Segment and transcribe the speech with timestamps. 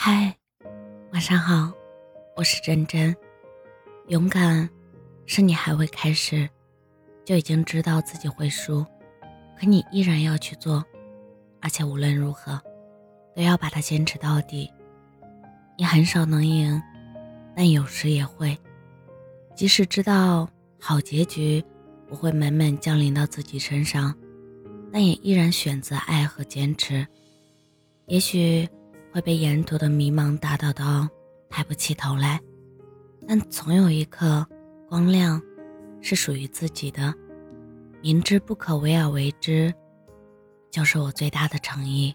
[0.00, 0.32] 嗨，
[1.10, 1.72] 晚上好，
[2.36, 3.14] 我是真真。
[4.06, 4.70] 勇敢，
[5.26, 6.48] 是你还未开始，
[7.24, 8.86] 就已经知道自己会输，
[9.58, 10.84] 可你依然要去做，
[11.60, 12.62] 而且无论如何，
[13.34, 14.70] 都要把它坚持到底。
[15.76, 16.80] 你很少能赢，
[17.56, 18.56] 但有时也会。
[19.56, 21.60] 即使知道好结局
[22.06, 24.14] 不会满满降临到自己身上，
[24.92, 27.04] 但也依然选择爱和坚持。
[28.06, 28.66] 也许。
[29.12, 31.08] 会被沿途的迷茫打倒到
[31.48, 32.40] 抬不起头来，
[33.26, 34.46] 但总有一刻，
[34.88, 35.40] 光亮
[36.00, 37.14] 是属于自己的。
[38.00, 39.74] 明知不可为而为之，
[40.70, 42.14] 就是我最大的诚意。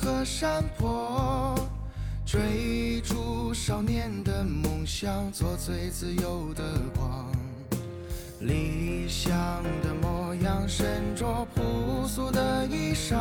[0.00, 1.54] 和山坡，
[2.24, 6.62] 追逐少年的梦想，做最自由的
[6.94, 7.26] 光。
[8.40, 9.36] 理想
[9.82, 13.16] 的模样，身着朴素的衣裳，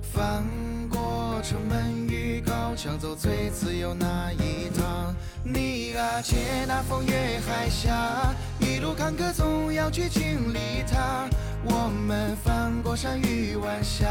[0.00, 0.44] 翻
[0.88, 5.14] 过城门与高墙，走最自由那一趟。
[5.42, 11.28] 你啊，借那风越海峡，一路坎坷总要去经历它。
[11.62, 14.06] 我们翻过山与晚霞，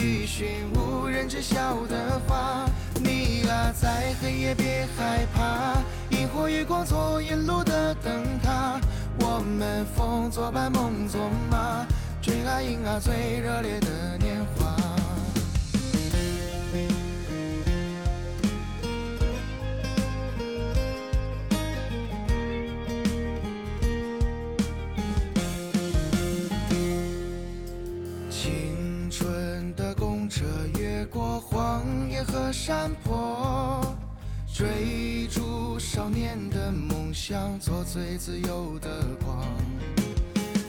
[0.00, 2.64] 去寻无人知晓的花。
[2.94, 5.76] 你啊，在黑夜别害怕，
[6.16, 8.10] 萤火月光做引路的灯
[8.42, 8.80] 塔。
[9.18, 11.20] 我们风作伴，梦作
[11.50, 11.86] 马，
[12.22, 14.59] 追啊迎啊最热烈的年华。
[32.26, 33.80] 和山坡，
[34.52, 38.88] 追逐少年的梦想，做最自由的
[39.24, 39.44] 光。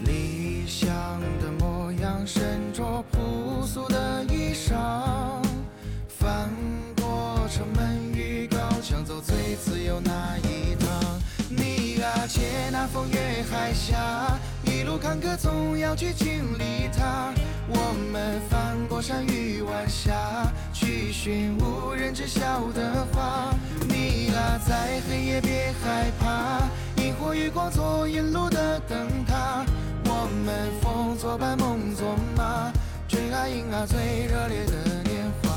[0.06, 0.90] 理想
[1.42, 5.44] 的模样，身着朴素的衣裳，
[6.08, 6.50] 翻
[6.96, 10.90] 过城门与高墙，走最自由那一趟。
[11.50, 17.34] 你啊，借那风越海峡，一路坎坷总要去经历它。
[17.74, 20.52] 我们翻过山与晚霞，
[21.24, 23.54] 寻无人知晓的花。
[23.88, 26.68] 你啊，在黑夜别害怕，
[27.00, 29.64] 萤火与光做引路的灯塔。
[30.06, 32.74] 我们风作伴，梦作马，
[33.08, 35.52] 追啊迎啊最热烈的年华。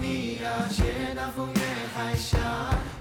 [0.00, 1.60] 你啊，借那风越
[1.96, 2.38] 海峡，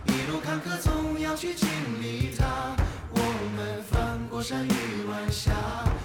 [0.08, 1.70] 一路坎坷总要去经
[2.02, 2.76] 历它。
[3.12, 3.20] 我
[3.56, 5.52] 们翻过山与晚霞，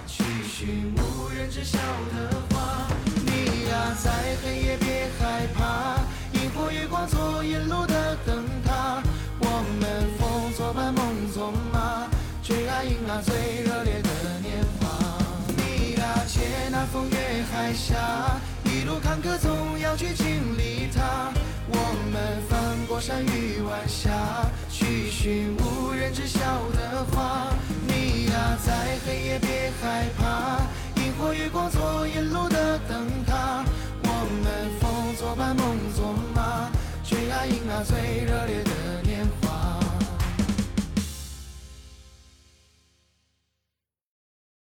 [0.05, 2.46] 去寻无人知晓的。
[13.21, 14.09] 最热烈的
[14.41, 15.17] 年华。
[15.55, 21.31] 你啊，借那风越海峡，一路坎坷总要去经历它。
[21.69, 21.75] 我
[22.11, 22.57] 们翻
[22.87, 24.09] 过山与晚霞，
[24.69, 26.39] 去寻无人知晓
[26.71, 27.53] 的花。
[27.87, 30.61] 你啊，在黑夜别害怕，
[31.01, 33.65] 萤火月光做引路的灯塔。
[34.03, 34.09] 我
[34.43, 36.69] 们风作伴，梦作马。
[37.03, 38.76] 最爱饮啊，最热烈的。